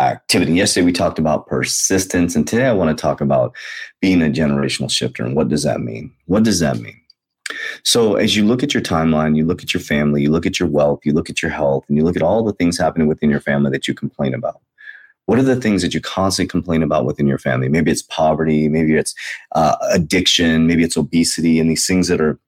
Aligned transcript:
activity. 0.00 0.52
Yesterday 0.54 0.84
we 0.84 0.92
talked 0.92 1.18
about 1.18 1.46
persistence, 1.46 2.34
and 2.36 2.46
today 2.46 2.66
I 2.66 2.72
want 2.72 2.96
to 2.96 3.00
talk 3.00 3.20
about 3.20 3.54
being 4.00 4.22
a 4.22 4.26
generational 4.26 4.90
shifter. 4.90 5.24
And 5.24 5.34
what 5.34 5.48
does 5.48 5.62
that 5.62 5.80
mean? 5.80 6.12
What 6.26 6.44
does 6.44 6.60
that 6.60 6.78
mean? 6.78 7.00
So, 7.84 8.16
as 8.16 8.36
you 8.36 8.44
look 8.44 8.62
at 8.62 8.74
your 8.74 8.82
timeline, 8.82 9.36
you 9.36 9.44
look 9.44 9.62
at 9.62 9.72
your 9.72 9.80
family, 9.80 10.22
you 10.22 10.30
look 10.30 10.46
at 10.46 10.58
your 10.58 10.68
wealth, 10.68 11.00
you 11.04 11.12
look 11.12 11.30
at 11.30 11.42
your 11.42 11.50
health, 11.50 11.84
and 11.88 11.96
you 11.96 12.04
look 12.04 12.16
at 12.16 12.22
all 12.22 12.44
the 12.44 12.52
things 12.52 12.76
happening 12.78 13.06
within 13.06 13.30
your 13.30 13.40
family 13.40 13.70
that 13.70 13.86
you 13.86 13.94
complain 13.94 14.34
about. 14.34 14.60
What 15.26 15.38
are 15.38 15.44
the 15.44 15.60
things 15.60 15.82
that 15.82 15.94
you 15.94 16.00
constantly 16.00 16.48
complain 16.48 16.82
about 16.82 17.04
within 17.04 17.26
your 17.26 17.38
family? 17.38 17.68
Maybe 17.68 17.90
it's 17.90 18.02
poverty, 18.02 18.68
maybe 18.68 18.94
it's 18.94 19.14
uh, 19.52 19.76
addiction, 19.92 20.66
maybe 20.66 20.84
it's 20.84 20.96
obesity, 20.96 21.58
and 21.58 21.70
these 21.70 21.86
things 21.86 22.08
that 22.08 22.20
are 22.20 22.38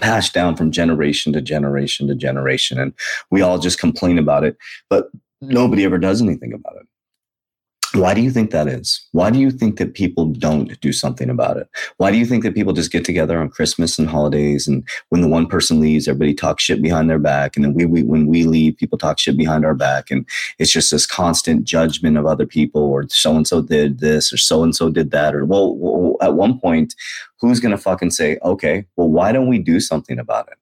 passed 0.00 0.34
down 0.34 0.56
from 0.56 0.70
generation 0.70 1.32
to 1.32 1.40
generation 1.40 2.06
to 2.08 2.14
generation. 2.14 2.78
And 2.78 2.92
we 3.30 3.42
all 3.42 3.58
just 3.58 3.80
complain 3.80 4.18
about 4.18 4.44
it, 4.44 4.56
but 4.88 5.08
nobody 5.40 5.84
ever 5.84 5.98
does 5.98 6.22
anything 6.22 6.52
about 6.52 6.76
it. 6.76 6.86
Why 7.94 8.12
do 8.12 8.20
you 8.20 8.30
think 8.30 8.50
that 8.50 8.68
is? 8.68 9.06
Why 9.12 9.30
do 9.30 9.38
you 9.38 9.50
think 9.50 9.78
that 9.78 9.94
people 9.94 10.26
don't 10.26 10.78
do 10.80 10.92
something 10.92 11.30
about 11.30 11.56
it? 11.56 11.68
Why 11.96 12.10
do 12.10 12.18
you 12.18 12.26
think 12.26 12.42
that 12.42 12.54
people 12.54 12.74
just 12.74 12.92
get 12.92 13.02
together 13.02 13.38
on 13.40 13.48
Christmas 13.48 13.98
and 13.98 14.06
holidays 14.06 14.68
and 14.68 14.86
when 15.08 15.22
the 15.22 15.28
one 15.28 15.46
person 15.46 15.80
leaves, 15.80 16.06
everybody 16.06 16.34
talks 16.34 16.62
shit 16.62 16.82
behind 16.82 17.08
their 17.08 17.18
back, 17.18 17.56
and 17.56 17.64
then 17.64 17.72
we, 17.72 17.86
we 17.86 18.02
when 18.02 18.26
we 18.26 18.44
leave, 18.44 18.76
people 18.76 18.98
talk 18.98 19.18
shit 19.18 19.38
behind 19.38 19.64
our 19.64 19.74
back, 19.74 20.10
and 20.10 20.28
it's 20.58 20.70
just 20.70 20.90
this 20.90 21.06
constant 21.06 21.64
judgment 21.64 22.18
of 22.18 22.26
other 22.26 22.46
people, 22.46 22.82
or 22.82 23.08
so 23.08 23.34
and 23.34 23.46
so 23.46 23.62
did 23.62 24.00
this, 24.00 24.32
or 24.32 24.36
so 24.36 24.62
and 24.62 24.76
so 24.76 24.90
did 24.90 25.10
that, 25.12 25.34
or 25.34 25.46
well, 25.46 25.74
well, 25.76 26.16
at 26.20 26.34
one 26.34 26.60
point, 26.60 26.94
who's 27.40 27.58
gonna 27.58 27.78
fucking 27.78 28.10
say, 28.10 28.38
okay, 28.44 28.84
well, 28.96 29.08
why 29.08 29.32
don't 29.32 29.48
we 29.48 29.58
do 29.58 29.80
something 29.80 30.18
about 30.18 30.48
it? 30.48 30.58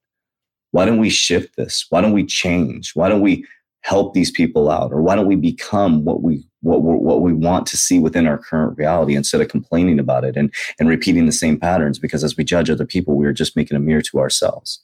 Why 0.71 0.85
don't 0.85 0.99
we 0.99 1.09
shift 1.09 1.57
this? 1.57 1.85
Why 1.89 1.99
don't 1.99 2.13
we 2.13 2.25
change? 2.25 2.91
Why 2.95 3.09
don't 3.09 3.21
we 3.21 3.45
help 3.81 4.13
these 4.13 4.31
people 4.31 4.69
out, 4.69 4.91
or 4.91 5.01
why 5.01 5.15
don't 5.15 5.27
we 5.27 5.35
become 5.35 6.03
what 6.03 6.21
we 6.21 6.43
what 6.61 6.81
we 6.81 6.93
what 6.95 7.21
we 7.21 7.33
want 7.33 7.65
to 7.67 7.77
see 7.77 7.99
within 7.99 8.27
our 8.27 8.37
current 8.37 8.77
reality 8.77 9.15
instead 9.15 9.41
of 9.41 9.47
complaining 9.47 9.99
about 9.99 10.23
it 10.23 10.35
and 10.35 10.53
and 10.79 10.89
repeating 10.89 11.25
the 11.25 11.31
same 11.31 11.59
patterns? 11.59 11.99
Because 11.99 12.23
as 12.23 12.35
we 12.37 12.43
judge 12.43 12.69
other 12.69 12.85
people 12.85 13.15
we 13.15 13.25
are 13.25 13.33
just 13.33 13.55
making 13.55 13.77
a 13.77 13.79
mirror 13.79 14.01
to 14.01 14.19
ourselves. 14.19 14.81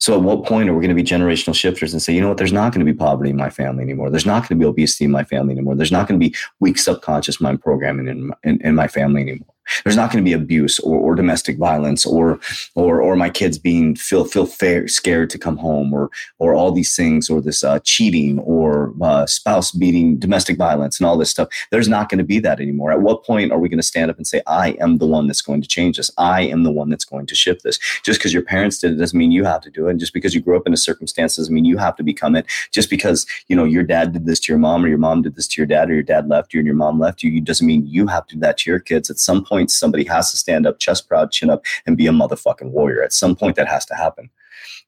So 0.00 0.14
at 0.14 0.22
what 0.22 0.44
point 0.44 0.68
are 0.68 0.74
we 0.74 0.80
going 0.80 0.96
to 0.96 1.02
be 1.02 1.08
generational 1.08 1.56
shifters 1.56 1.92
and 1.92 2.00
say 2.00 2.14
you 2.14 2.20
know 2.20 2.28
what? 2.28 2.38
There's 2.38 2.52
not 2.52 2.72
going 2.72 2.86
to 2.86 2.92
be 2.92 2.96
poverty 2.96 3.30
in 3.30 3.36
my 3.36 3.50
family 3.50 3.82
anymore. 3.82 4.10
There's 4.10 4.26
not 4.26 4.42
going 4.42 4.58
to 4.58 4.64
be 4.64 4.68
obesity 4.68 5.04
in 5.04 5.10
my 5.10 5.24
family 5.24 5.52
anymore. 5.52 5.74
There's 5.74 5.92
not 5.92 6.06
going 6.06 6.20
to 6.20 6.28
be 6.28 6.34
weak 6.60 6.78
subconscious 6.78 7.40
mind 7.40 7.60
programming 7.60 8.06
in, 8.06 8.32
in, 8.44 8.60
in 8.62 8.74
my 8.74 8.86
family 8.86 9.22
anymore 9.22 9.54
there's 9.84 9.96
not 9.96 10.10
going 10.10 10.22
to 10.24 10.28
be 10.28 10.34
abuse 10.34 10.78
or, 10.80 10.98
or 10.98 11.14
domestic 11.14 11.58
violence 11.58 12.04
or 12.06 12.40
or 12.74 13.00
or 13.00 13.16
my 13.16 13.30
kids 13.30 13.58
being 13.58 13.94
feel 13.94 14.24
feel 14.24 14.46
fair, 14.46 14.88
scared 14.88 15.30
to 15.30 15.38
come 15.38 15.56
home 15.56 15.92
or 15.92 16.10
or 16.38 16.54
all 16.54 16.72
these 16.72 16.94
things 16.94 17.28
or 17.30 17.40
this 17.40 17.62
uh, 17.64 17.78
cheating 17.84 18.38
or 18.40 18.94
uh, 19.02 19.26
spouse 19.26 19.70
beating 19.72 20.18
domestic 20.18 20.56
violence 20.56 20.98
and 20.98 21.06
all 21.06 21.18
this 21.18 21.30
stuff. 21.30 21.48
There's 21.70 21.88
not 21.88 22.08
going 22.08 22.18
to 22.18 22.24
be 22.24 22.38
that 22.40 22.60
anymore. 22.60 22.92
At 22.92 23.02
what 23.02 23.24
point 23.24 23.52
are 23.52 23.58
we 23.58 23.68
going 23.68 23.78
to 23.78 23.86
stand 23.86 24.10
up 24.10 24.16
and 24.16 24.26
say 24.26 24.40
i 24.46 24.70
am 24.80 24.98
the 24.98 25.06
one 25.06 25.26
that's 25.26 25.42
going 25.42 25.62
to 25.62 25.68
change 25.68 25.96
this. 25.96 26.10
I 26.18 26.42
am 26.42 26.64
the 26.64 26.70
one 26.70 26.88
that's 26.90 27.04
going 27.04 27.26
to 27.26 27.34
shift 27.34 27.62
this. 27.62 27.78
Just 28.04 28.18
because 28.18 28.32
your 28.32 28.42
parents 28.42 28.78
did 28.78 28.92
it 28.92 28.96
doesn't 28.96 29.18
mean 29.18 29.32
you 29.32 29.44
have 29.44 29.60
to 29.62 29.70
do 29.70 29.86
it. 29.86 29.92
And 29.92 30.00
just 30.00 30.14
because 30.14 30.34
you 30.34 30.40
grew 30.40 30.56
up 30.56 30.66
in 30.66 30.72
a 30.72 30.76
circumstance 30.76 31.36
doesn't 31.36 31.54
mean 31.54 31.64
you 31.64 31.78
have 31.78 31.96
to 31.96 32.02
become 32.02 32.36
it. 32.36 32.46
Just 32.72 32.90
because 32.90 33.26
you 33.48 33.56
know 33.56 33.64
your 33.64 33.82
dad 33.82 34.12
did 34.12 34.26
this 34.26 34.40
to 34.40 34.52
your 34.52 34.58
mom 34.58 34.84
or 34.84 34.88
your 34.88 34.98
mom 34.98 35.22
did 35.22 35.36
this 35.36 35.48
to 35.48 35.60
your 35.60 35.66
dad 35.66 35.90
or 35.90 35.94
your 35.94 36.02
dad 36.02 36.28
left 36.28 36.54
you 36.54 36.60
and 36.60 36.66
your 36.66 36.76
mom 36.76 36.98
left 36.98 37.22
you 37.22 37.40
doesn't 37.40 37.66
mean 37.66 37.86
you 37.86 38.06
have 38.06 38.26
to 38.26 38.34
do 38.34 38.40
that 38.40 38.58
to 38.58 38.70
your 38.70 38.80
kids. 38.80 39.10
At 39.10 39.18
some 39.18 39.44
point 39.44 39.57
point, 39.58 39.70
somebody 39.70 40.04
has 40.04 40.30
to 40.30 40.36
stand 40.36 40.66
up, 40.66 40.78
chest 40.78 41.08
proud, 41.08 41.32
chin 41.32 41.50
up, 41.50 41.64
and 41.84 41.96
be 41.96 42.06
a 42.06 42.12
motherfucking 42.12 42.70
warrior. 42.70 43.02
At 43.02 43.12
some 43.12 43.34
point, 43.34 43.56
that 43.56 43.68
has 43.68 43.84
to 43.86 43.94
happen. 43.94 44.30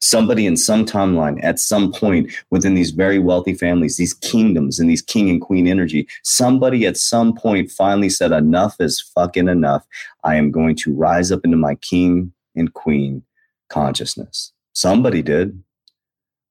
Somebody 0.00 0.46
in 0.46 0.56
some 0.56 0.86
timeline, 0.86 1.42
at 1.42 1.58
some 1.58 1.92
point 1.92 2.32
within 2.50 2.74
these 2.74 2.90
very 2.90 3.18
wealthy 3.18 3.54
families, 3.54 3.96
these 3.96 4.14
kingdoms 4.14 4.78
and 4.78 4.88
these 4.88 5.02
king 5.02 5.28
and 5.28 5.40
queen 5.40 5.66
energy, 5.66 6.08
somebody 6.22 6.86
at 6.86 6.96
some 6.96 7.34
point 7.34 7.70
finally 7.70 8.08
said, 8.08 8.32
Enough 8.32 8.76
is 8.80 9.00
fucking 9.00 9.48
enough. 9.48 9.84
I 10.24 10.36
am 10.36 10.50
going 10.50 10.76
to 10.76 10.94
rise 10.94 11.30
up 11.30 11.44
into 11.44 11.56
my 11.56 11.74
king 11.74 12.32
and 12.54 12.72
queen 12.72 13.22
consciousness. 13.68 14.52
Somebody 14.72 15.22
did. 15.22 15.62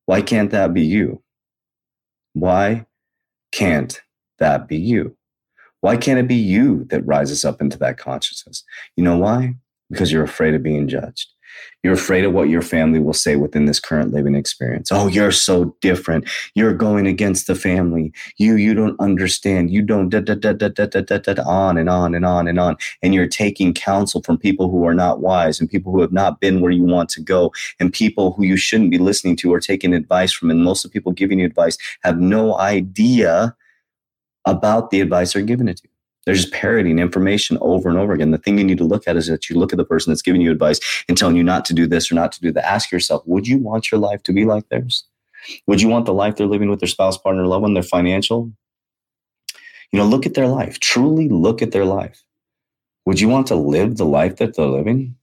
Why 0.05 0.21
can't 0.21 0.51
that 0.51 0.73
be 0.73 0.81
you? 0.81 1.23
Why 2.33 2.85
can't 3.51 4.01
that 4.39 4.67
be 4.67 4.77
you? 4.77 5.15
Why 5.81 5.97
can't 5.97 6.19
it 6.19 6.27
be 6.27 6.35
you 6.35 6.85
that 6.85 7.05
rises 7.05 7.45
up 7.45 7.61
into 7.61 7.77
that 7.79 7.97
consciousness? 7.97 8.63
You 8.95 9.03
know 9.03 9.17
why? 9.17 9.55
Because 9.89 10.11
you're 10.11 10.23
afraid 10.23 10.53
of 10.53 10.63
being 10.63 10.87
judged. 10.87 11.29
You're 11.83 11.93
afraid 11.93 12.25
of 12.25 12.33
what 12.33 12.49
your 12.49 12.61
family 12.61 12.99
will 12.99 13.13
say 13.13 13.35
within 13.35 13.65
this 13.65 13.79
current 13.79 14.13
living 14.13 14.35
experience. 14.35 14.91
Oh, 14.91 15.07
you're 15.07 15.31
so 15.31 15.75
different. 15.81 16.29
You're 16.53 16.73
going 16.73 17.07
against 17.07 17.47
the 17.47 17.55
family. 17.55 18.13
You 18.37 18.55
you 18.55 18.73
don't 18.73 18.99
understand. 18.99 19.71
You 19.71 19.81
don't 19.81 20.09
da, 20.09 20.19
da, 20.19 20.35
da, 20.35 20.53
da, 20.53 20.67
da, 20.67 20.85
da, 20.85 21.01
da, 21.01 21.33
da, 21.33 21.43
on 21.43 21.77
and 21.77 21.89
on 21.89 22.13
and 22.15 22.25
on 22.25 22.47
and 22.47 22.59
on. 22.59 22.75
And 23.01 23.13
you're 23.13 23.27
taking 23.27 23.73
counsel 23.73 24.21
from 24.23 24.37
people 24.37 24.69
who 24.69 24.85
are 24.85 24.93
not 24.93 25.21
wise 25.21 25.59
and 25.59 25.69
people 25.69 25.91
who 25.91 26.01
have 26.01 26.11
not 26.11 26.41
been 26.41 26.59
where 26.59 26.71
you 26.71 26.83
want 26.83 27.09
to 27.11 27.21
go 27.21 27.53
and 27.79 27.93
people 27.93 28.33
who 28.33 28.43
you 28.43 28.57
shouldn't 28.57 28.91
be 28.91 28.97
listening 28.97 29.35
to 29.37 29.53
or 29.53 29.59
taking 29.59 29.93
advice 29.93 30.33
from. 30.33 30.51
And 30.51 30.63
most 30.63 30.83
of 30.83 30.91
the 30.91 30.93
people 30.93 31.13
giving 31.13 31.39
you 31.39 31.45
advice 31.45 31.77
have 32.03 32.19
no 32.19 32.57
idea 32.57 33.55
about 34.45 34.89
the 34.89 35.01
advice 35.01 35.33
they're 35.33 35.41
giving 35.41 35.67
it 35.67 35.77
to. 35.77 35.87
They're 36.25 36.35
just 36.35 36.51
parroting 36.51 36.99
information 36.99 37.57
over 37.61 37.89
and 37.89 37.97
over 37.97 38.13
again. 38.13 38.31
The 38.31 38.37
thing 38.37 38.57
you 38.57 38.63
need 38.63 38.77
to 38.77 38.83
look 38.83 39.07
at 39.07 39.15
is 39.15 39.27
that 39.27 39.49
you 39.49 39.57
look 39.57 39.73
at 39.73 39.77
the 39.77 39.85
person 39.85 40.11
that's 40.11 40.21
giving 40.21 40.41
you 40.41 40.51
advice 40.51 40.79
and 41.07 41.17
telling 41.17 41.35
you 41.35 41.43
not 41.43 41.65
to 41.65 41.73
do 41.73 41.87
this 41.87 42.11
or 42.11 42.15
not 42.15 42.31
to 42.33 42.41
do 42.41 42.51
that. 42.51 42.65
Ask 42.65 42.91
yourself, 42.91 43.23
would 43.25 43.47
you 43.47 43.57
want 43.57 43.91
your 43.91 43.99
life 43.99 44.21
to 44.23 44.33
be 44.33 44.45
like 44.45 44.67
theirs? 44.69 45.05
Would 45.67 45.81
you 45.81 45.87
want 45.87 46.05
the 46.05 46.13
life 46.13 46.35
they're 46.35 46.47
living 46.47 46.69
with 46.69 46.79
their 46.79 46.87
spouse, 46.87 47.17
partner, 47.17 47.47
loved 47.47 47.63
one, 47.63 47.73
their 47.73 47.83
financial? 47.83 48.51
You 49.91 49.99
know, 49.99 50.05
look 50.05 50.25
at 50.25 50.35
their 50.35 50.47
life. 50.47 50.79
Truly 50.79 51.29
look 51.29 51.61
at 51.61 51.71
their 51.71 51.85
life. 51.85 52.23
Would 53.05 53.19
you 53.19 53.29
want 53.29 53.47
to 53.47 53.55
live 53.55 53.97
the 53.97 54.05
life 54.05 54.35
that 54.35 54.55
they're 54.55 54.65
living? 54.67 55.15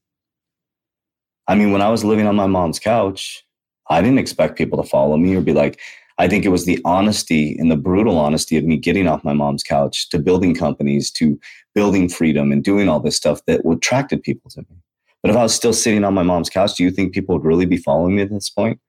I 1.47 1.55
mean, 1.55 1.71
when 1.71 1.83
I 1.83 1.91
was 1.91 2.03
living 2.03 2.27
on 2.27 2.35
my 2.35 2.49
mom's 2.49 2.81
couch, 2.81 3.45
I 3.89 4.01
didn't 4.01 4.19
expect 4.19 4.59
people 4.59 4.83
to 4.83 4.89
follow 4.89 5.17
me 5.17 5.37
or 5.37 5.41
be 5.41 5.53
like, 5.53 5.79
I 6.19 6.29
think 6.29 6.45
it 6.45 6.51
was 6.51 6.65
the 6.65 6.81
honesty 6.85 7.57
and 7.59 7.71
the 7.71 7.77
brutal 7.77 8.19
honesty 8.19 8.57
of 8.57 8.65
me 8.65 8.77
getting 8.79 9.07
off 9.07 9.25
my 9.25 9.35
mom's 9.35 9.63
couch 9.63 10.09
to 10.11 10.19
building 10.19 10.55
companies, 10.55 11.11
to 11.13 11.39
building 11.75 12.09
freedom 12.09 12.53
and 12.53 12.65
doing 12.65 12.89
all 12.89 13.01
this 13.01 13.17
stuff 13.17 13.45
that 13.47 13.61
attracted 13.67 14.23
people 14.23 14.51
to 14.53 14.61
me. 14.61 14.77
But 15.23 15.31
if 15.31 15.37
I 15.37 15.43
was 15.43 15.55
still 15.55 15.75
sitting 15.75 16.05
on 16.05 16.15
my 16.15 16.23
mom's 16.23 16.49
couch, 16.49 16.77
do 16.77 16.85
you 16.85 16.91
think 16.91 17.13
people 17.13 17.37
would 17.37 17.45
really 17.45 17.67
be 17.67 17.77
following 17.77 18.17
me 18.17 18.23
at 18.23 18.31
this 18.31 18.49
point? 18.49 18.81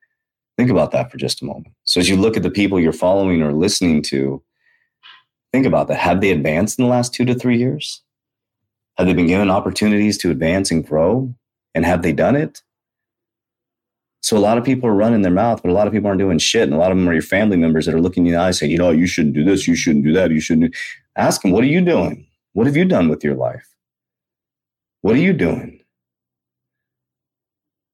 Think 0.57 0.69
about 0.69 0.91
that 0.91 1.11
for 1.11 1.17
just 1.17 1.41
a 1.41 1.45
moment. 1.45 1.73
So 1.83 1.99
as 1.99 2.09
you 2.09 2.15
look 2.15 2.37
at 2.37 2.43
the 2.43 2.49
people 2.49 2.79
you're 2.79 2.93
following 2.93 3.41
or 3.41 3.53
listening 3.53 4.01
to, 4.03 4.41
think 5.51 5.65
about 5.65 5.87
that. 5.89 5.97
Have 5.97 6.21
they 6.21 6.31
advanced 6.31 6.79
in 6.79 6.85
the 6.85 6.91
last 6.91 7.13
two 7.13 7.25
to 7.25 7.35
three 7.35 7.57
years? 7.57 8.01
Have 8.97 9.05
they 9.05 9.13
been 9.13 9.27
given 9.27 9.49
opportunities 9.49 10.17
to 10.19 10.31
advance 10.31 10.71
and 10.71 10.85
grow? 10.85 11.33
And 11.75 11.85
have 11.85 12.01
they 12.01 12.13
done 12.13 12.35
it? 12.35 12.63
So 14.21 14.35
a 14.35 14.39
lot 14.39 14.57
of 14.57 14.63
people 14.63 14.89
are 14.89 14.95
running 14.95 15.21
their 15.21 15.31
mouth, 15.31 15.61
but 15.61 15.69
a 15.69 15.73
lot 15.73 15.87
of 15.87 15.93
people 15.93 16.07
aren't 16.07 16.19
doing 16.19 16.37
shit. 16.37 16.63
And 16.63 16.73
a 16.73 16.77
lot 16.77 16.91
of 16.91 16.97
them 16.97 17.07
are 17.07 17.13
your 17.13 17.21
family 17.21 17.57
members 17.57 17.85
that 17.85 17.95
are 17.95 18.01
looking 18.01 18.25
you 18.25 18.33
in 18.33 18.39
the 18.39 18.43
eye 18.43 18.51
saying, 18.51 18.71
you 18.71 18.77
know, 18.77 18.91
you 18.91 19.07
shouldn't 19.07 19.35
do 19.35 19.43
this, 19.43 19.67
you 19.67 19.75
shouldn't 19.75 20.05
do 20.05 20.13
that, 20.13 20.31
you 20.31 20.39
shouldn't 20.39 20.73
do. 20.73 20.79
Ask 21.15 21.41
them, 21.41 21.51
what 21.51 21.63
are 21.63 21.67
you 21.67 21.81
doing? 21.81 22.27
What 22.53 22.67
have 22.67 22.75
you 22.75 22.85
done 22.85 23.07
with 23.09 23.23
your 23.23 23.35
life? 23.35 23.67
What 25.01 25.15
are 25.15 25.19
you 25.19 25.33
doing? 25.33 25.79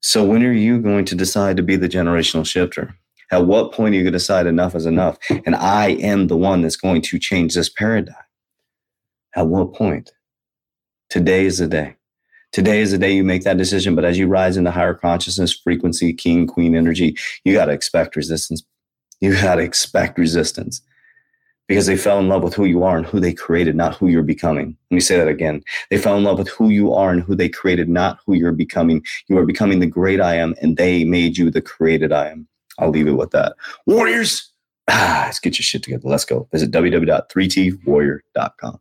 So 0.01 0.23
when 0.23 0.43
are 0.43 0.51
you 0.51 0.79
going 0.79 1.05
to 1.05 1.15
decide 1.15 1.57
to 1.57 1.63
be 1.63 1.75
the 1.75 1.89
generational 1.89 2.45
shifter? 2.45 2.95
At 3.31 3.45
what 3.45 3.71
point 3.71 3.93
are 3.93 3.97
you 3.97 4.03
going 4.03 4.13
to 4.13 4.19
decide 4.19 4.47
enough 4.47 4.75
is 4.75 4.85
enough? 4.85 5.17
And 5.45 5.55
I 5.55 5.91
am 5.91 6.27
the 6.27 6.37
one 6.37 6.61
that's 6.61 6.75
going 6.75 7.01
to 7.03 7.19
change 7.19 7.55
this 7.55 7.69
paradigm. 7.69 8.15
At 9.35 9.47
what 9.47 9.73
point? 9.73 10.11
Today 11.09 11.45
is 11.45 11.57
the 11.57 11.67
day. 11.67 11.95
Today 12.53 12.81
is 12.81 12.91
the 12.91 12.99
day 12.99 13.11
you 13.11 13.23
make 13.23 13.43
that 13.43 13.57
decision. 13.57 13.95
But 13.95 14.05
as 14.05 14.17
you 14.17 14.27
rise 14.27 14.57
into 14.57 14.71
higher 14.71 14.93
consciousness, 14.93 15.51
frequency, 15.51 16.13
king, 16.13 16.47
queen 16.47 16.75
energy, 16.75 17.17
you 17.43 17.53
got 17.53 17.65
to 17.65 17.71
expect 17.71 18.15
resistance. 18.15 18.63
You 19.19 19.33
got 19.33 19.55
to 19.55 19.63
expect 19.63 20.19
resistance 20.19 20.81
because 21.67 21.87
they 21.87 21.97
fell 21.97 22.19
in 22.19 22.29
love 22.29 22.43
with 22.43 22.53
who 22.53 22.65
you 22.65 22.83
are 22.83 22.97
and 22.97 23.05
who 23.05 23.19
they 23.19 23.33
created, 23.33 23.75
not 23.75 23.95
who 23.95 24.07
you're 24.07 24.21
becoming. 24.21 24.77
Let 24.91 24.95
me 24.95 25.01
say 25.01 25.17
that 25.17 25.27
again. 25.27 25.63
They 25.89 25.97
fell 25.97 26.17
in 26.17 26.23
love 26.23 26.37
with 26.37 26.49
who 26.49 26.69
you 26.69 26.93
are 26.93 27.09
and 27.09 27.23
who 27.23 27.35
they 27.35 27.49
created, 27.49 27.89
not 27.89 28.19
who 28.25 28.35
you're 28.35 28.51
becoming. 28.51 29.03
You 29.27 29.39
are 29.39 29.45
becoming 29.45 29.79
the 29.79 29.87
great 29.87 30.21
I 30.21 30.35
am, 30.35 30.53
and 30.61 30.77
they 30.77 31.05
made 31.05 31.37
you 31.37 31.49
the 31.49 31.61
created 31.61 32.11
I 32.11 32.29
am. 32.29 32.47
I'll 32.77 32.89
leave 32.89 33.07
it 33.07 33.13
with 33.13 33.31
that. 33.31 33.55
Warriors, 33.87 34.51
ah, 34.89 35.23
let's 35.25 35.39
get 35.39 35.57
your 35.57 35.63
shit 35.63 35.83
together. 35.83 36.07
Let's 36.07 36.25
go. 36.25 36.47
Visit 36.51 36.71
www.3twarrior.com. 36.71 38.79